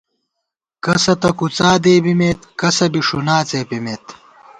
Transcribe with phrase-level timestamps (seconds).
[0.83, 4.05] کسہ تہ کُڅا دېبِمېت، کسہ بی ݭُنا څېپِمېت